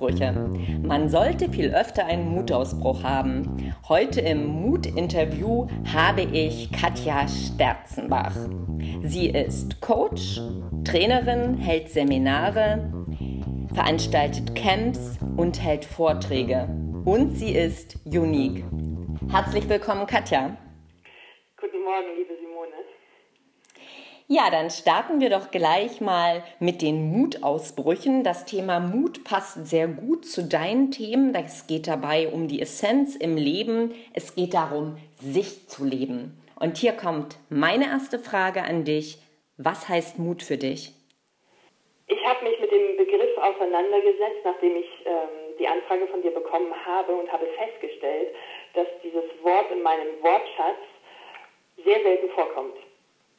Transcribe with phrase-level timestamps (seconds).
[0.00, 0.32] Mutausbrüche.
[0.82, 3.74] Man sollte viel öfter einen Mutausbruch haben.
[3.88, 8.34] Heute im Mut-Interview habe ich Katja Sterzenbach.
[9.02, 10.40] Sie ist Coach,
[10.84, 12.90] Trainerin, hält Seminare,
[13.74, 16.68] veranstaltet Camps und hält Vorträge.
[17.04, 18.64] Und sie ist unique.
[19.30, 20.56] Herzlich willkommen, Katja.
[21.60, 22.39] Guten Morgen, liebe
[24.32, 28.22] ja, dann starten wir doch gleich mal mit den Mutausbrüchen.
[28.22, 31.34] Das Thema Mut passt sehr gut zu deinen Themen.
[31.34, 33.92] Es geht dabei um die Essenz im Leben.
[34.14, 36.40] Es geht darum, sich zu leben.
[36.60, 39.18] Und hier kommt meine erste Frage an dich.
[39.58, 40.92] Was heißt Mut für dich?
[42.06, 46.72] Ich habe mich mit dem Begriff auseinandergesetzt, nachdem ich ähm, die Anfrage von dir bekommen
[46.86, 48.28] habe und habe festgestellt,
[48.74, 50.78] dass dieses Wort in meinem Wortschatz
[51.84, 52.76] sehr selten vorkommt.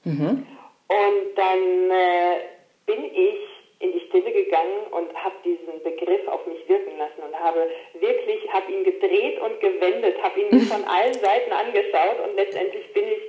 [0.04, 0.46] Mhm.
[0.92, 2.42] Und dann äh,
[2.86, 3.40] bin ich
[3.80, 8.52] in die Stille gegangen und habe diesen Begriff auf mich wirken lassen und habe wirklich,
[8.52, 13.22] habe ihn gedreht und gewendet, habe ihn von allen Seiten angeschaut und letztendlich bin ich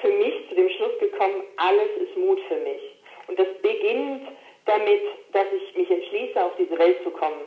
[0.00, 2.82] für mich zu dem Schluss gekommen, alles ist Mut für mich.
[3.28, 4.26] Und das beginnt
[4.66, 7.40] damit, dass ich mich entschließe, auf diese Welt zu kommen.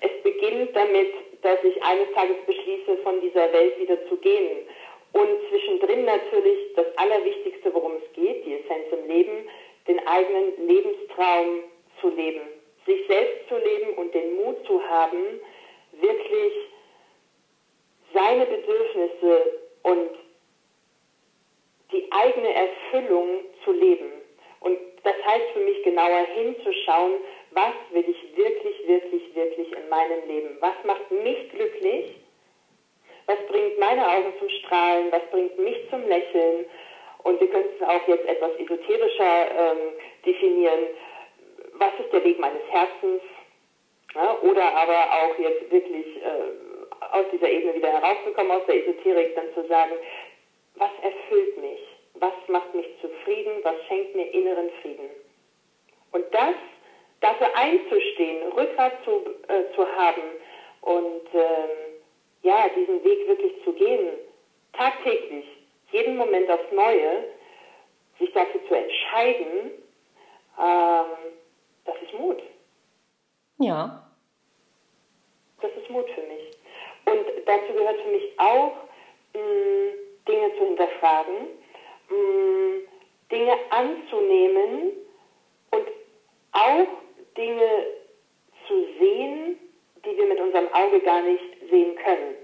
[0.00, 4.66] Es beginnt damit, dass ich eines Tages beschließe, von dieser Welt wieder zu gehen.
[5.12, 9.48] Und zwischendrin natürlich das Allerwichtigste, worum es geht, die Essenz im Leben,
[9.86, 11.62] den eigenen Lebenstraum
[12.00, 12.42] zu leben,
[12.86, 15.40] sich selbst zu leben und den Mut zu haben,
[15.92, 16.52] wirklich
[18.12, 20.10] seine Bedürfnisse und
[21.92, 24.12] die eigene Erfüllung zu leben.
[24.60, 27.14] Und das heißt für mich genauer hinzuschauen,
[27.52, 30.56] was will ich wirklich, wirklich, wirklich in meinem Leben?
[30.60, 31.87] Was macht mich glücklich?
[33.98, 36.66] Meine Augen zum Strahlen, was bringt mich zum Lächeln.
[37.24, 39.78] Und wir könnten auch jetzt etwas esoterischer ähm,
[40.24, 40.86] definieren.
[41.74, 43.22] Was ist der Weg meines Herzens?
[44.14, 49.34] Ja, oder aber auch jetzt wirklich äh, aus dieser Ebene wieder herauszukommen, aus der Esoterik,
[49.34, 49.92] dann zu sagen,
[50.76, 51.80] was erfüllt mich?
[52.14, 53.52] Was macht mich zufrieden?
[53.62, 55.10] Was schenkt mir inneren Frieden?
[56.12, 56.54] Und das,
[57.20, 60.22] dafür einzustehen, Rückgrat zu, äh, zu haben
[60.82, 61.87] und ähm,
[62.42, 64.10] ja, diesen Weg wirklich zu gehen,
[64.72, 65.46] tagtäglich,
[65.92, 67.24] jeden Moment aufs Neue,
[68.18, 69.70] sich dafür zu entscheiden,
[70.58, 71.32] ähm,
[71.84, 72.42] das ist Mut.
[73.58, 74.04] Ja.
[75.60, 76.56] Das ist Mut für mich.
[77.06, 78.72] Und dazu gehört für mich auch,
[79.34, 79.92] mh,
[80.28, 81.36] Dinge zu hinterfragen,
[82.10, 82.88] mh,
[83.30, 84.92] Dinge anzunehmen
[85.70, 85.86] und
[86.52, 86.88] auch
[87.36, 87.86] Dinge
[88.66, 89.58] zu sehen,
[90.04, 92.34] die wir mit unserem Auge gar nicht sehen können.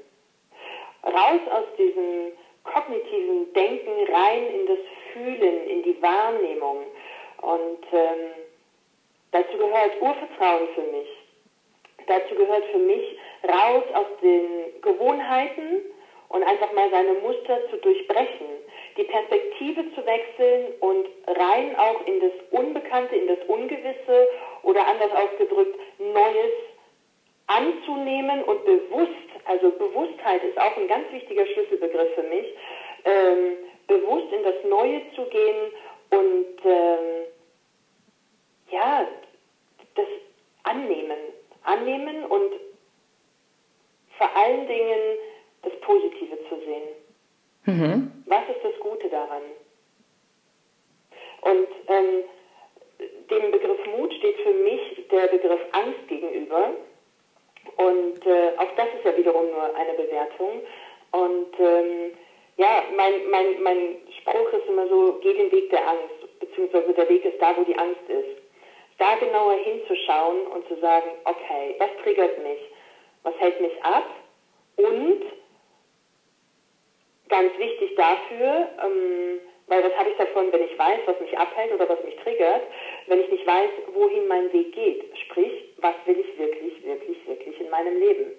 [1.04, 2.32] Raus aus diesem
[2.64, 4.78] kognitiven Denken rein in das
[5.12, 6.84] Fühlen, in die Wahrnehmung.
[7.42, 8.30] Und ähm,
[9.32, 11.08] dazu gehört Urvertrauen für mich.
[12.06, 15.82] Dazu gehört für mich raus aus den Gewohnheiten
[16.28, 18.46] und einfach mal seine Muster zu durchbrechen,
[18.96, 24.28] die Perspektive zu wechseln und rein auch in das Unbekannte, in das Ungewisse
[24.62, 26.52] oder anders ausgedrückt Neues
[27.46, 29.10] anzunehmen und bewusst,
[29.44, 32.46] also Bewusstheit ist auch ein ganz wichtiger Schlüsselbegriff für mich,
[33.04, 33.56] ähm,
[33.86, 35.72] bewusst in das Neue zu gehen
[36.10, 37.26] und ähm,
[38.70, 39.06] ja,
[39.94, 40.06] das
[40.62, 41.18] annehmen.
[41.64, 42.52] Annehmen und
[44.18, 45.18] vor allen Dingen
[45.62, 46.88] das Positive zu sehen.
[47.66, 48.24] Mhm.
[48.26, 49.42] Was ist das Gute daran?
[51.42, 52.24] Und ähm,
[53.30, 56.72] dem Begriff Mut steht für mich der Begriff Angst gegenüber.
[58.26, 60.62] Äh, auch das ist ja wiederum nur eine Bewertung.
[61.12, 62.12] Und ähm,
[62.56, 67.08] ja, mein, mein, mein Spruch ist immer so, geh den Weg der Angst, beziehungsweise der
[67.08, 68.42] Weg ist da, wo die Angst ist.
[68.98, 72.60] Da genauer hinzuschauen und zu sagen, okay, was triggert mich?
[73.24, 74.06] Was hält mich ab?
[74.76, 75.22] Und
[77.28, 81.72] ganz wichtig dafür, ähm, weil was habe ich davon, wenn ich weiß, was mich abhält
[81.72, 82.62] oder was mich triggert,
[83.06, 85.18] wenn ich nicht weiß, wohin mein Weg geht?
[85.18, 88.32] Sprich, was will ich wirklich, wirklich, wirklich in meinem Leben?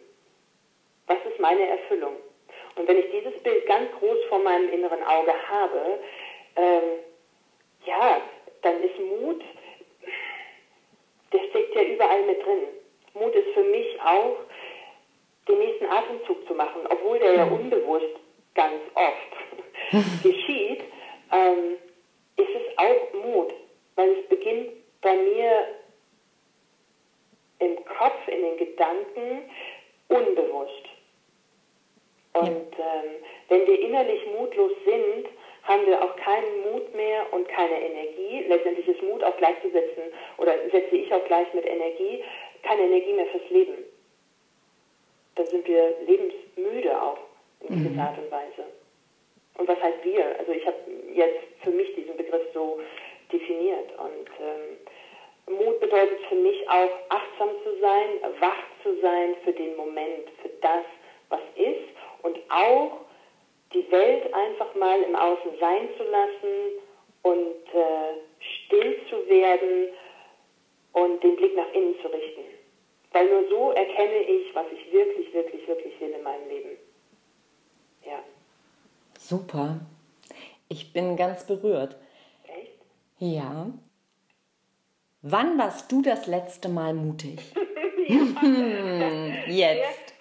[1.07, 2.15] Was ist meine Erfüllung?
[2.75, 5.99] Und wenn ich dieses Bild ganz groß vor meinem inneren Auge habe,
[6.55, 6.83] ähm,
[7.85, 8.21] ja,
[8.61, 9.43] dann ist Mut,
[11.31, 12.67] der steckt ja überall mit drin.
[13.13, 14.37] Mut ist für mich auch,
[15.47, 17.53] den nächsten Atemzug zu machen, obwohl der ja mhm.
[17.53, 18.15] unbewusst
[18.55, 19.83] ganz oft
[20.23, 20.81] geschieht
[21.31, 21.77] ähm,
[22.37, 23.53] ist es auch Mut,
[23.95, 24.71] weil es beginnt
[25.01, 25.67] bei mir
[27.59, 29.49] im Kopf, in den Gedanken,
[30.09, 30.83] unbewusst.
[32.33, 33.11] Und ähm,
[33.47, 35.27] wenn wir innerlich mutlos sind,
[35.63, 38.45] haben wir auch keinen Mut mehr und keine Energie.
[38.47, 40.03] Letztendlich ist Mut auch gleichzusetzen
[40.37, 42.23] oder setze ich auch gleich mit Energie,
[42.63, 43.85] keine Energie mehr fürs Leben.
[45.35, 47.17] Dann sind wir lebensmüde auch
[47.61, 47.99] in gewisser mhm.
[47.99, 48.65] Art und Weise.
[49.57, 50.37] Und was heißt wir?
[50.37, 50.77] Also ich habe
[51.13, 52.79] jetzt für mich diesen Begriff so
[53.37, 53.91] definiert.
[53.97, 58.09] Und ähm, Mut bedeutet für mich auch achtsam zu sein,
[58.39, 60.85] wach zu sein für den Moment, für das,
[61.29, 63.01] was ist und auch
[63.73, 66.81] die Welt einfach mal im Außen sein zu lassen
[67.23, 69.89] und äh, still zu werden
[70.93, 72.43] und den Blick nach innen zu richten.
[73.11, 76.77] Weil nur so erkenne ich, was ich wirklich, wirklich, wirklich will in meinem Leben.
[78.05, 78.23] Ja.
[79.17, 79.79] Super.
[80.69, 81.95] Ich bin ganz berührt.
[83.17, 83.67] Ja.
[85.21, 87.39] Wann warst du das letzte Mal mutig?
[89.47, 90.15] Jetzt.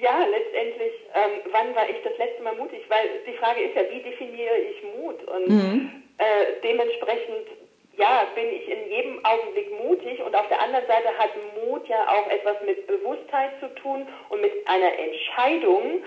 [0.00, 2.84] Ja, letztendlich, ähm, wann war ich das letzte Mal mutig?
[2.88, 5.24] Weil die Frage ist ja, wie definiere ich Mut?
[5.24, 6.02] Und mhm.
[6.18, 7.48] äh, dementsprechend,
[7.96, 12.06] ja, bin ich in jedem Augenblick mutig und auf der anderen Seite hat Mut ja
[12.06, 16.04] auch etwas mit Bewusstheit zu tun und mit einer Entscheidung.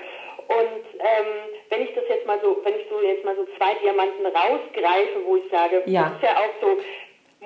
[0.51, 1.27] Und ähm,
[1.69, 5.25] wenn ich das jetzt mal so, wenn ich so jetzt mal so zwei Diamanten rausgreife,
[5.25, 6.03] wo ich sage, ja.
[6.03, 6.77] das ist ja auch so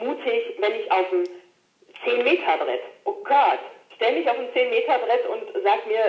[0.05, 1.23] mutig, wenn ich auf dem
[2.03, 3.59] 10 Meter Brett, oh Gott,
[3.95, 6.01] stell mich auf ein 10 Meter Brett und sag mir,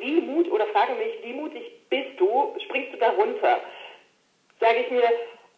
[0.00, 3.60] wie mut oder frage mich, wie mutig bist du, springst du da runter?
[4.60, 5.10] Sage ich mir,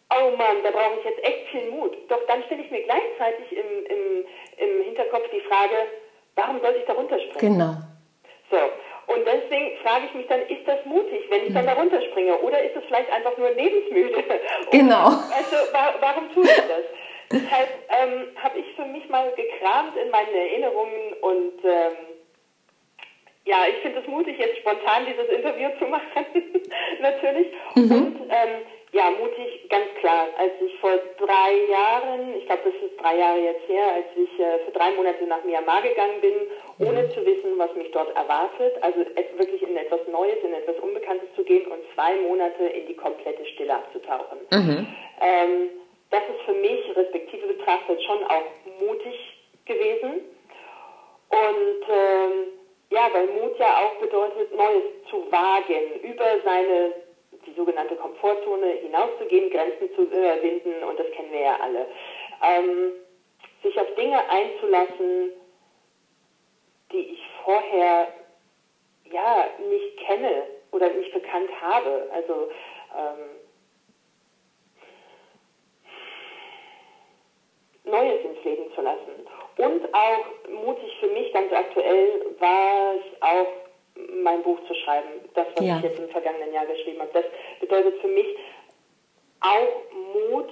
[0.09, 1.95] oh Mann, da brauche ich jetzt echt viel Mut.
[2.09, 4.25] Doch dann stelle ich mir gleichzeitig im, im,
[4.57, 5.87] im Hinterkopf die Frage,
[6.35, 7.57] warum soll ich da runterspringen?
[7.57, 7.73] Genau.
[8.51, 8.57] So,
[9.09, 12.37] und deswegen frage ich mich dann, ist das mutig, wenn ich dann da runterspringe?
[12.39, 14.23] Oder ist es vielleicht einfach nur lebensmüde?
[14.71, 15.05] Genau.
[15.05, 15.55] also,
[15.99, 16.85] warum tue ich das?
[17.31, 21.93] Deshalb ähm, habe ich für mich mal gekramt in meinen Erinnerungen und ähm,
[23.45, 26.25] ja, ich finde es mutig, jetzt spontan dieses Interview zu machen,
[27.01, 27.47] natürlich.
[27.75, 27.91] Mhm.
[27.91, 30.27] Und ähm, ja, mutig, ganz klar.
[30.37, 34.39] Als ich vor drei Jahren, ich glaube, das ist drei Jahre jetzt her, als ich
[34.39, 36.33] äh, für drei Monate nach Myanmar gegangen bin,
[36.79, 37.11] ohne mhm.
[37.11, 38.99] zu wissen, was mich dort erwartet, also
[39.37, 43.45] wirklich in etwas Neues, in etwas Unbekanntes zu gehen und zwei Monate in die komplette
[43.45, 44.39] Stille abzutauchen.
[44.51, 44.87] Mhm.
[45.21, 45.69] Ähm,
[46.09, 48.45] das ist für mich, respektive betrachtet, schon auch
[48.79, 49.15] mutig
[49.65, 50.21] gewesen.
[51.29, 52.31] Und ähm,
[52.89, 56.93] ja, weil Mut ja auch bedeutet, Neues zu wagen, über seine,
[57.45, 61.85] die sogenannte Komfortzone hinauszugehen, Grenzen zu überwinden, und das kennen wir ja alle.
[62.43, 62.91] Ähm,
[63.63, 65.31] sich auf Dinge einzulassen,
[66.91, 68.07] die ich vorher
[69.11, 72.09] ja nicht kenne oder nicht bekannt habe.
[72.13, 72.49] Also
[72.97, 73.29] ähm,
[77.83, 79.27] Neues ins Leben zu lassen.
[79.57, 83.68] Und auch mutig für mich ganz aktuell war es auch,
[84.23, 85.07] mein Buch zu schreiben.
[85.33, 85.77] Das, was ja.
[85.77, 87.11] ich jetzt im vergangenen Jahr geschrieben habe.
[87.13, 87.25] Das
[87.59, 88.27] bedeutet für mich
[89.41, 90.49] auch Mut.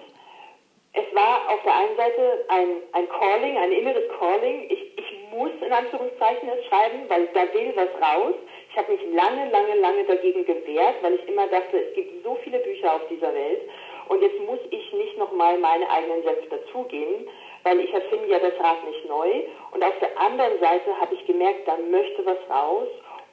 [0.93, 4.65] Es war auf der einen Seite ein, ein Calling, ein inneres Calling.
[4.69, 8.35] Ich, ich muss in Anführungszeichen es schreiben, weil da will was raus.
[8.71, 12.35] Ich habe mich lange, lange, lange dagegen gewehrt, weil ich immer dachte, es gibt so
[12.43, 13.61] viele Bücher auf dieser Welt
[14.09, 17.27] und jetzt muss ich nicht nochmal meine eigenen Senf dazugeben,
[17.63, 19.43] weil ich erfinde ja das Rad nicht neu.
[19.71, 22.87] Und auf der anderen Seite habe ich gemerkt, da möchte was raus.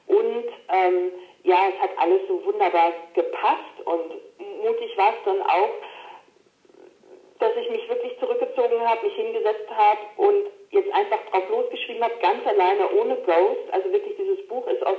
[0.07, 1.13] Und ähm,
[1.43, 4.15] ja, es hat alles so wunderbar gepasst und
[4.63, 5.71] mutig war es dann auch,
[7.39, 12.15] dass ich mich wirklich zurückgezogen habe, mich hingesetzt habe und jetzt einfach drauf losgeschrieben habe,
[12.21, 13.73] ganz alleine, ohne Ghost.
[13.73, 14.97] Also wirklich, dieses Buch ist aus,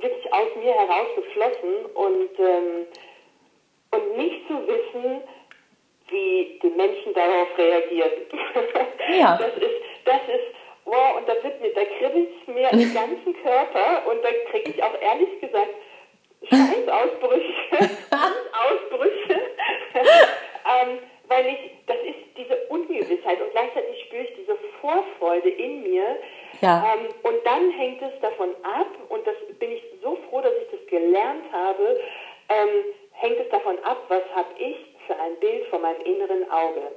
[0.00, 2.86] wirklich aus mir herausgeflossen und ähm,
[3.90, 5.22] und nicht zu wissen,
[6.08, 8.10] wie die Menschen darauf reagieren.
[9.18, 9.38] Ja.
[9.38, 10.54] Das ist, das ist,
[10.88, 14.70] wow, und da wird mir, da kribbelt es mir im ganzen Körper und da kriege
[14.70, 15.74] ich auch ehrlich gesagt
[16.42, 17.44] Scheißausbrüche,
[18.10, 19.40] Ausbrüche,
[19.94, 26.16] ähm, weil ich, das ist diese Ungewissheit und gleichzeitig spüre ich diese Vorfreude in mir.
[26.60, 26.94] Ja.
[26.94, 30.70] Ähm, und dann hängt es davon ab, und das bin ich so froh, dass ich
[30.70, 32.00] das gelernt habe,
[32.48, 34.76] ähm, hängt es davon ab, was habe ich
[35.06, 36.92] für ein Bild vor meinem inneren Auge.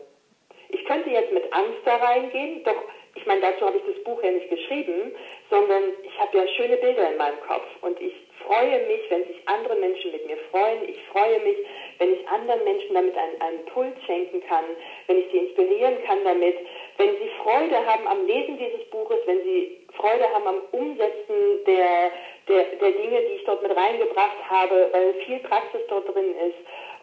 [0.70, 2.84] Ich könnte jetzt mit Angst da reingehen, doch
[3.22, 5.14] ich meine, dazu habe ich das Buch ja nicht geschrieben,
[5.52, 8.14] sondern ich habe ja schöne Bilder in meinem Kopf und ich
[8.44, 10.90] freue mich, wenn sich andere Menschen mit mir freuen.
[10.90, 11.58] Ich freue mich,
[12.00, 14.66] wenn ich anderen Menschen damit einen, einen Impuls schenken kann,
[15.06, 16.56] wenn ich sie inspirieren kann damit,
[16.98, 22.10] wenn sie Freude haben am Lesen dieses Buches, wenn sie Freude haben am Umsetzen der,
[22.48, 26.58] der, der Dinge, die ich dort mit reingebracht habe, weil viel Praxis dort drin ist.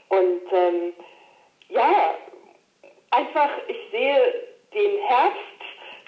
[0.08, 0.94] Und ähm,
[1.68, 2.16] ja,
[3.10, 5.57] einfach, ich sehe den Herbst,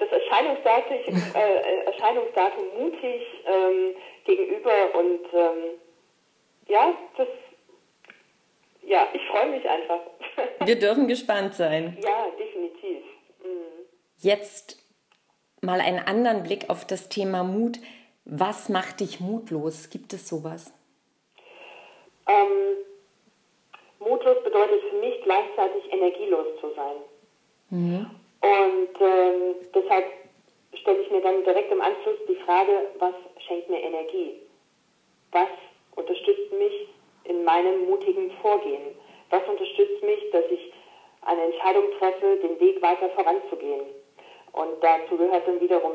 [0.00, 0.96] das Erscheinungsdatum,
[1.34, 5.78] äh, Erscheinungsdatum mutig ähm, gegenüber und ähm,
[6.68, 7.28] ja, das,
[8.82, 10.00] ja, ich freue mich einfach.
[10.64, 11.98] Wir dürfen gespannt sein.
[12.02, 13.02] Ja, definitiv.
[13.42, 13.86] Mhm.
[14.18, 14.78] Jetzt
[15.60, 17.78] mal einen anderen Blick auf das Thema Mut.
[18.24, 19.90] Was macht dich mutlos?
[19.90, 20.72] Gibt es sowas?
[22.28, 22.76] Ähm,
[23.98, 26.96] mutlos bedeutet für mich gleichzeitig energielos zu sein.
[27.70, 28.10] Mhm.
[28.40, 30.06] Und ähm, deshalb
[30.74, 33.14] stelle ich mir dann direkt im Anschluss die Frage, was
[33.46, 34.36] schenkt mir Energie?
[35.32, 35.48] Was
[35.96, 36.86] unterstützt mich
[37.24, 38.94] in meinem mutigen Vorgehen?
[39.30, 40.72] Was unterstützt mich, dass ich
[41.22, 43.86] eine Entscheidung treffe, den Weg weiter voranzugehen?
[44.52, 45.92] Und dazu gehört dann wiederum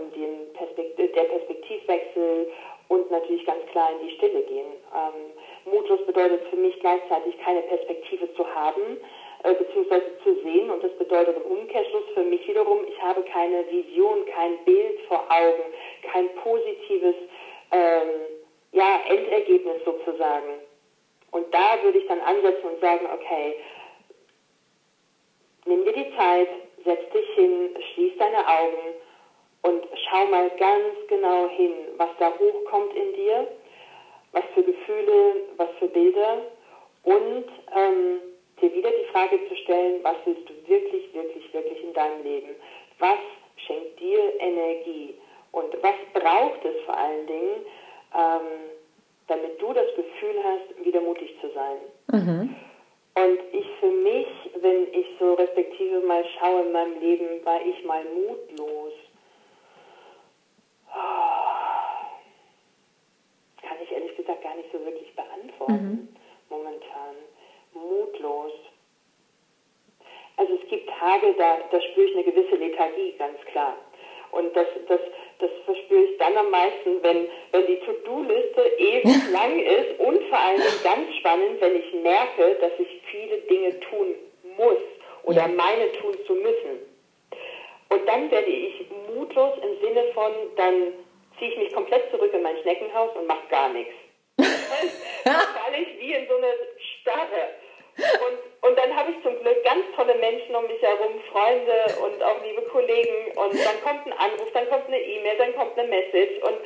[0.54, 2.52] Perspektiv der Perspektivwechsel
[2.88, 4.68] und natürlich ganz klar in die Stille gehen.
[4.94, 8.98] Ähm, mutlos bedeutet für mich gleichzeitig keine Perspektive zu haben,
[9.54, 10.70] beziehungsweise zu sehen.
[10.70, 15.24] Und das bedeutet im Umkehrschluss für mich wiederum, ich habe keine Vision, kein Bild vor
[15.30, 15.64] Augen,
[16.12, 17.16] kein positives
[17.72, 18.10] ähm,
[18.72, 20.60] ja, Endergebnis sozusagen.
[21.32, 23.56] Und da würde ich dann ansetzen und sagen, okay,
[25.66, 26.50] nimm dir die Zeit,
[26.84, 28.96] setz dich hin, schließ deine Augen
[29.64, 33.48] und schau mal ganz genau hin, was da hochkommt in dir,
[34.32, 36.42] was für Gefühle, was für Bilder
[37.04, 38.20] und ähm,
[38.62, 42.56] dir wieder die Frage zu stellen, was willst du wirklich, wirklich, wirklich in deinem Leben?
[43.00, 43.20] Was
[43.58, 45.16] schenkt dir Energie?
[45.52, 47.66] Und was braucht es vor allen Dingen,
[48.14, 48.70] ähm,
[49.28, 51.78] damit du das Gefühl hast, wieder mutig zu sein?
[52.12, 52.56] Mhm.
[53.16, 54.28] Und ich für mich,
[54.60, 58.92] wenn ich so respektive mal schaue in meinem Leben, war ich mal mutlos.
[60.94, 61.46] Oh,
[63.62, 66.08] kann ich ehrlich gesagt gar nicht so wirklich beantworten mhm.
[66.50, 67.16] momentan.
[67.74, 68.52] Mutlos.
[70.38, 73.78] Also es gibt Tage, da, da spüre ich eine gewisse Lethargie, ganz klar.
[74.32, 75.00] Und das, das,
[75.40, 80.40] das verspüre ich dann am meisten, wenn, wenn die To-Do-Liste ewig lang ist und vor
[80.40, 84.16] allem ganz spannend, wenn ich merke, dass ich viele Dinge tun
[84.58, 84.82] muss
[85.24, 85.48] oder ja.
[85.48, 86.80] meine tun zu müssen.
[87.90, 90.94] Und dann werde ich mutlos im Sinne von, dann
[91.40, 93.94] ziehe ich mich komplett zurück in mein Schneckenhaus und mache gar nichts.
[94.38, 96.52] dann falle ich wie in so eine
[97.00, 97.56] Starre.
[97.98, 102.24] Und, und dann habe ich zum Glück ganz tolle Menschen um mich herum, Freunde und
[102.24, 103.32] auch liebe Kollegen.
[103.36, 106.42] Und dann kommt ein Anruf, dann kommt eine E-Mail, dann kommt eine Message.
[106.42, 106.58] Und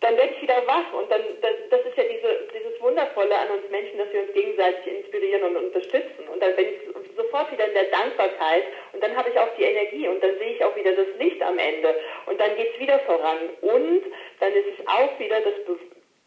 [0.00, 0.92] dann werde ich wieder wach.
[0.92, 4.32] Und dann, das, das ist ja diese, dieses Wundervolle an uns Menschen, dass wir uns
[4.32, 6.28] gegenseitig inspirieren und unterstützen.
[6.32, 8.64] Und dann bin ich sofort wieder in der Dankbarkeit.
[8.92, 10.08] Und dann habe ich auch die Energie.
[10.08, 11.94] Und dann sehe ich auch wieder das Licht am Ende.
[12.26, 13.38] Und dann geht es wieder voran.
[13.60, 14.02] Und
[14.40, 15.78] dann ist es auch wieder das, Be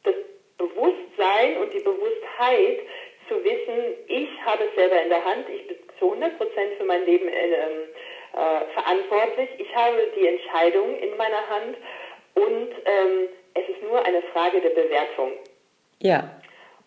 [0.03, 0.15] das
[0.57, 2.79] Bewusstsein und die Bewusstheit,
[3.27, 6.85] zu wissen, ich habe es selber in der Hand, ich bin zu 100 Prozent für
[6.85, 11.77] mein Leben äh, äh, verantwortlich, ich habe die Entscheidung in meiner Hand
[12.35, 15.31] und ähm, es ist nur eine Frage der Bewertung.
[15.99, 16.29] Ja.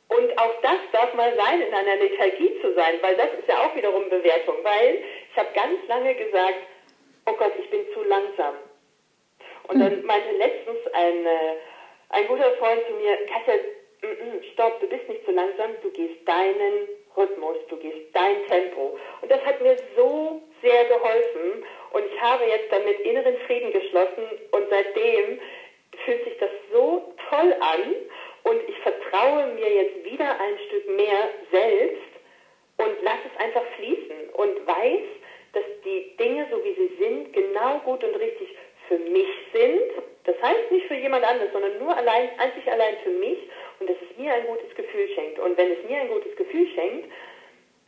[0.09, 3.65] Und auch das darf mal sein, in einer Lethargie zu sein, weil das ist ja
[3.65, 6.59] auch wiederum Bewertung, weil ich habe ganz lange gesagt,
[7.27, 8.55] oh Gott, ich bin zu langsam.
[9.69, 10.07] Und dann hm.
[10.07, 11.57] meinte letztens ein, äh,
[12.11, 13.55] ein guter Freund zu mir, Katja,
[14.53, 18.99] stopp, du bist nicht zu langsam, du gehst deinen Rhythmus, du gehst dein Tempo.
[19.21, 21.65] Und das hat mir so sehr geholfen.
[21.93, 24.25] Und ich habe jetzt damit inneren Frieden geschlossen.
[24.53, 25.41] Und seitdem
[26.05, 27.95] fühlt sich das so toll an.
[28.45, 32.01] Und ich vertraue mir jetzt wieder ein Stück mehr selbst
[32.79, 34.31] und lass es einfach fließen.
[34.33, 35.03] Und weiß,
[35.53, 38.57] dass die Dinge, so wie sie sind, genau gut und richtig
[38.89, 39.83] für mich sind.
[40.25, 43.39] Das heißt nicht für jemand anderes, sondern nur allein, einzig allein für mich
[44.21, 45.39] mir ein gutes Gefühl schenkt.
[45.39, 47.11] Und wenn es mir ein gutes Gefühl schenkt,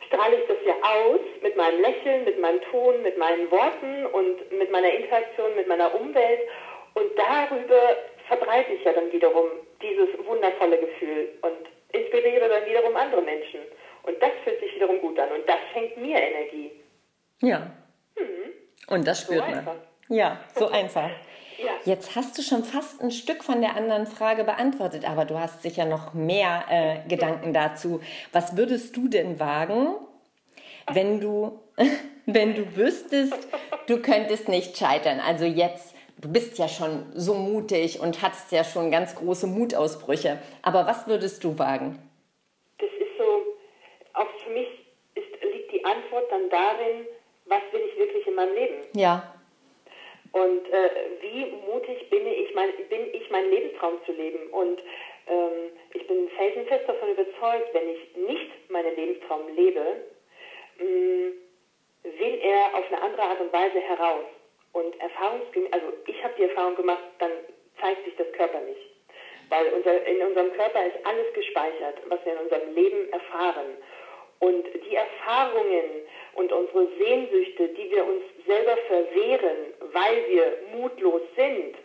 [0.07, 4.51] strahle ich das ja aus mit meinem Lächeln, mit meinem Ton, mit meinen Worten und
[4.51, 6.41] mit meiner Interaktion mit meiner Umwelt.
[6.93, 7.97] Und darüber
[8.27, 9.45] verbreite ich ja dann wiederum
[9.81, 13.61] dieses wundervolle Gefühl und inspiriere dann wiederum andere Menschen.
[14.03, 16.71] Und das fühlt sich wiederum gut an und das schenkt mir Energie.
[17.41, 17.71] Ja.
[18.17, 18.53] Mhm.
[18.87, 19.59] Und das spürt so man.
[19.59, 19.75] Einfach.
[20.09, 21.09] Ja, so einfach.
[21.85, 25.63] Jetzt hast du schon fast ein Stück von der anderen Frage beantwortet, aber du hast
[25.63, 27.99] sicher noch mehr äh, Gedanken dazu.
[28.31, 29.95] Was würdest du denn wagen,
[30.93, 31.59] wenn du,
[32.25, 33.49] wenn du wüsstest,
[33.87, 35.19] du könntest nicht scheitern?
[35.19, 40.39] Also jetzt, du bist ja schon so mutig und hattest ja schon ganz große Mutausbrüche.
[40.61, 41.99] Aber was würdest du wagen?
[42.77, 43.23] Das ist so,
[44.13, 44.69] auch für mich
[45.15, 47.07] ist, liegt die Antwort dann darin,
[47.45, 48.75] was will ich wirklich in meinem Leben?
[48.95, 49.33] Ja.
[50.33, 50.89] Und äh,
[51.21, 54.49] wie mutig bin ich, mein, bin ich, meinen Lebenstraum zu leben?
[54.49, 54.81] Und
[55.27, 60.03] ähm, ich bin felsenfest davon überzeugt, wenn ich nicht meinen Lebenstraum lebe,
[60.79, 61.31] mh,
[62.03, 64.25] will er auf eine andere Art und Weise heraus.
[64.73, 67.31] Und erfahrungsgemäß, also ich habe die Erfahrung gemacht, dann
[67.79, 68.77] zeigt sich das körperlich.
[69.49, 73.77] Weil unser, in unserem Körper ist alles gespeichert, was wir in unserem Leben erfahren.
[74.39, 75.85] Und die Erfahrungen
[76.35, 81.75] und unsere Sehnsüchte, die wir uns selber verwehren, weil wir mutlos sind,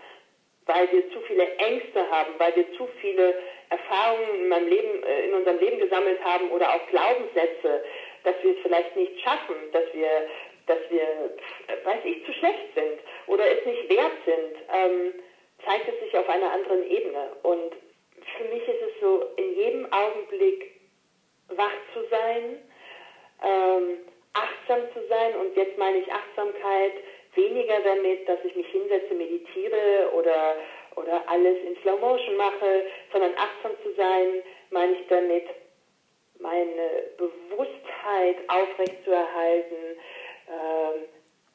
[0.67, 3.35] weil wir zu viele Ängste haben, weil wir zu viele
[3.71, 7.85] Erfahrungen in, Leben, äh, in unserem Leben gesammelt haben oder auch Glaubenssätze,
[8.25, 10.09] dass wir es vielleicht nicht schaffen, dass wir,
[10.67, 15.15] dass wir, äh, weiß ich, zu schlecht sind oder es nicht wert sind, ähm,
[15.65, 17.37] zeigt es sich auf einer anderen Ebene.
[17.43, 17.75] Und
[18.37, 20.73] für mich ist es so, in jedem Augenblick
[21.49, 22.63] wach zu sein,
[23.43, 23.99] ähm,
[24.69, 25.37] achtsam zu sein.
[25.37, 26.93] Und jetzt meine ich Achtsamkeit
[27.35, 30.57] weniger damit, dass ich mich hinsetze, meditiere oder,
[30.97, 35.45] oder alles in Slow Motion mache, sondern achtsam zu sein, meine ich damit,
[36.41, 39.99] meine Bewusstheit aufrechtzuerhalten.
[40.49, 41.05] Ähm,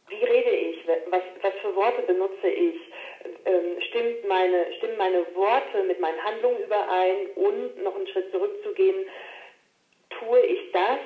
[0.09, 0.87] wie rede ich?
[1.09, 2.75] Was, was für Worte benutze ich?
[3.45, 7.27] Ähm, stimmt meine, stimmen meine Worte mit meinen Handlungen überein?
[7.35, 9.05] Und noch einen Schritt zurückzugehen,
[10.19, 10.99] tue ich das,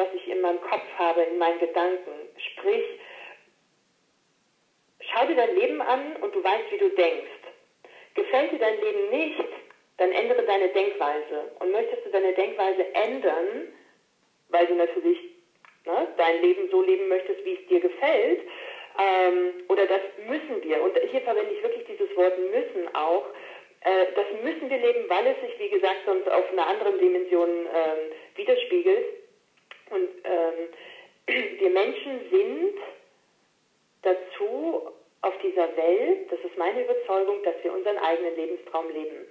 [0.00, 2.12] was ich in meinem Kopf habe, in meinen Gedanken?
[2.52, 2.84] Sprich,
[5.00, 7.42] schau dir dein Leben an und du weißt, wie du denkst.
[8.14, 9.48] Gefällt dir dein Leben nicht,
[9.98, 11.52] dann ändere deine Denkweise.
[11.58, 13.68] Und möchtest du deine Denkweise ändern,
[14.48, 15.18] weil du natürlich
[15.84, 18.40] ne, dein Leben so leben möchtest, wie es dir gefällt,
[18.98, 23.26] ähm, oder das müssen wir, und hier verwende ich wirklich dieses Wort müssen auch,
[23.82, 27.48] äh, das müssen wir leben, weil es sich, wie gesagt, sonst auf einer anderen Dimension
[27.48, 29.19] ähm, widerspiegelt.
[29.90, 30.68] Und ähm,
[31.60, 32.74] wir Menschen sind
[34.02, 34.90] dazu
[35.22, 39.26] auf dieser Welt, das ist meine Überzeugung, dass wir unseren eigenen Lebenstraum leben.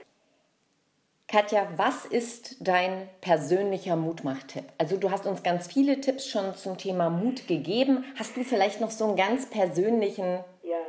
[1.27, 4.63] Katja, was ist dein persönlicher Mutmachtipp?
[4.79, 8.03] Also du hast uns ganz viele Tipps schon zum Thema Mut gegeben.
[8.17, 10.43] Hast du vielleicht noch so einen ganz persönlichen?
[10.63, 10.81] Ja,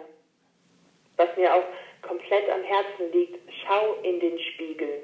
[1.17, 1.65] was mir auch
[2.01, 5.03] komplett am Herzen liegt, schau in den Spiegel.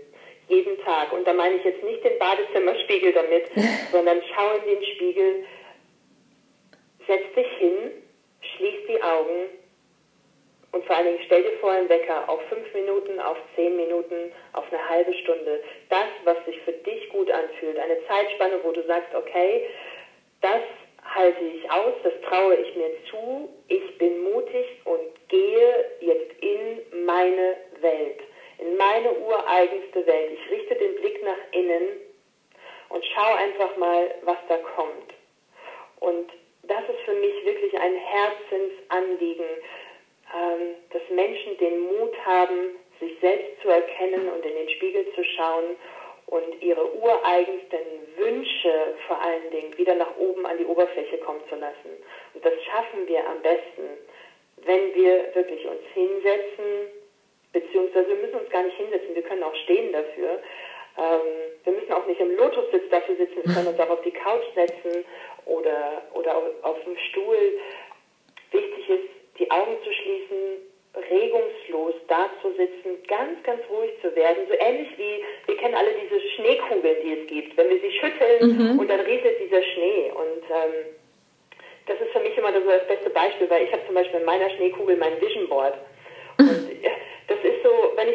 [0.49, 1.13] Jeden Tag.
[1.13, 3.51] Und da meine ich jetzt nicht den Badezimmerspiegel damit,
[3.93, 5.45] sondern schau in den Spiegel,
[7.07, 7.91] setz dich hin,
[8.41, 9.49] schließ die Augen
[10.77, 14.31] und vor allen Dingen stell dir vor einen Wecker auf fünf Minuten, auf zehn Minuten,
[14.53, 15.63] auf eine halbe Stunde.
[15.89, 17.79] Das, was sich für dich gut anfühlt.
[17.79, 19.67] Eine Zeitspanne, wo du sagst, okay,
[20.43, 20.61] das
[21.15, 23.49] halte ich aus, das traue ich mir zu.
[23.69, 28.21] Ich bin mutig und gehe jetzt in meine Welt,
[28.59, 30.33] in meine ureigenste Welt.
[30.33, 32.01] Ich richte den Blick nach innen
[32.89, 35.15] und schau einfach mal, was da kommt.
[36.01, 36.31] Und
[36.63, 39.47] das ist für mich wirklich ein Herzensanliegen,
[40.35, 45.23] ähm, dass Menschen den Mut haben, sich selbst zu erkennen und in den Spiegel zu
[45.23, 45.77] schauen
[46.27, 47.79] und ihre ureigensten
[48.17, 51.91] Wünsche vor allen Dingen wieder nach oben an die Oberfläche kommen zu lassen.
[52.35, 53.99] Und das schaffen wir am besten,
[54.65, 56.91] wenn wir wirklich uns hinsetzen,
[57.57, 60.41] beziehungsweise wir müssen uns gar nicht hinsetzen, wir können auch stehen dafür.
[60.99, 61.27] Ähm,
[61.65, 64.45] wir müssen auch nicht im Lotussitz dafür sitzen, wir können uns auch auf die Couch
[64.55, 65.05] setzen
[65.47, 67.59] oder, oder auf, auf dem Stuhl.
[68.53, 70.39] Wichtig ist, die Augen zu schließen,
[71.11, 74.45] regungslos da zu sitzen, ganz, ganz ruhig zu werden.
[74.49, 77.57] So ähnlich wie, wir kennen alle diese Schneekugeln, die es gibt.
[77.57, 78.79] Wenn wir sie schütteln mhm.
[78.79, 80.13] und dann rieselt dieser Schnee.
[80.13, 80.97] Und ähm,
[81.87, 84.27] das ist für mich immer so das beste Beispiel, weil ich habe zum Beispiel in
[84.27, 85.75] meiner Schneekugel mein Vision Board.
[86.39, 86.49] Und
[87.29, 88.09] das ist so, wenn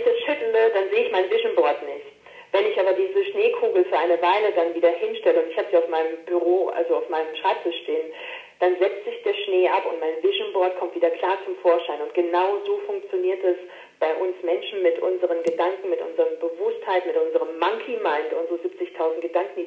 [0.70, 2.06] dann sehe ich mein Vision Board nicht.
[2.52, 5.78] Wenn ich aber diese Schneekugel für eine Weile dann wieder hinstelle, und ich habe sie
[5.78, 8.12] auf meinem Büro, also auf meinem Schreibtisch stehen,
[8.60, 12.00] dann setzt sich der Schnee ab und mein Vision Board kommt wieder klar zum Vorschein.
[12.02, 13.58] Und genau so funktioniert es
[14.00, 19.22] bei uns Menschen mit unseren Gedanken, mit unserer Bewusstheit, mit unserem Monkey Mind, unsere 70.000
[19.22, 19.66] Gedanken, die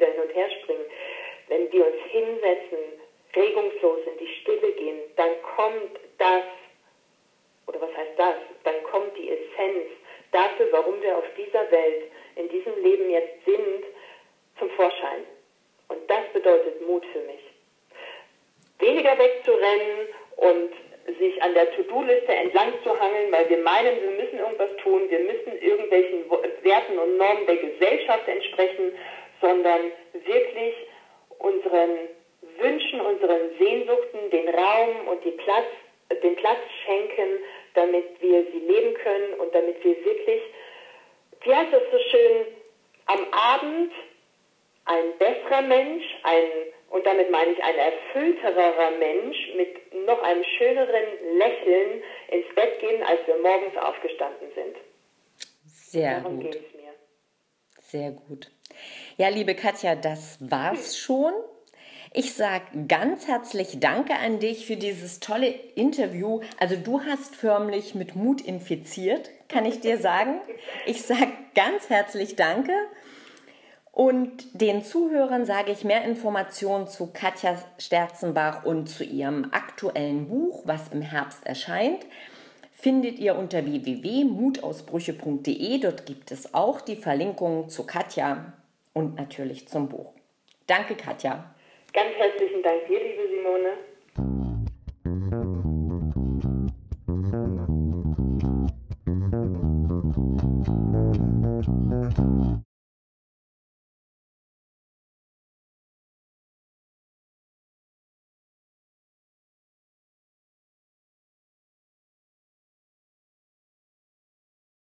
[38.05, 40.43] damit wir sie leben können und damit wir wirklich,
[41.43, 42.47] wie heißt das so schön,
[43.07, 43.93] am Abend
[44.87, 46.49] ein besserer Mensch, ein
[46.91, 53.03] und damit meine ich ein erfüllterer Mensch mit noch einem schöneren Lächeln ins Bett gehen,
[53.03, 54.77] als wir morgens aufgestanden sind.
[55.67, 56.57] Sehr Darum gut.
[57.81, 58.51] Sehr gut.
[59.17, 61.05] Ja, liebe Katja, das war's hm.
[61.05, 61.33] schon.
[62.17, 66.43] Ich sage ganz herzlich Danke an dich für dieses tolle Interview.
[66.61, 70.37] Also du hast förmlich mit Mut infiziert, kann ich dir sagen.
[70.87, 72.71] Ich sage ganz herzlich Danke
[73.91, 80.63] Und den Zuhörern sage ich mehr Informationen zu Katja Sterzenbach und zu ihrem aktuellen Buch,
[80.67, 82.07] was im Herbst erscheint,
[82.71, 85.81] findet ihr unter www.mutausbrüche.de.
[85.81, 88.53] Dort gibt es auch die Verlinkung zu Katja
[88.93, 90.13] und natürlich zum Buch.
[90.69, 91.53] Danke, Katja.
[91.95, 93.94] Ganz herzlichen Dank dir, liebe Simone.